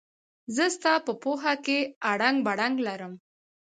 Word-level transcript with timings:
زه 0.55 0.65
ستا 0.75 0.93
په 1.05 1.13
پوهه 1.23 1.53
کې 1.65 1.79
اړنګ 2.11 2.37
بړنګ 2.45 2.75
لرم. 2.87 3.13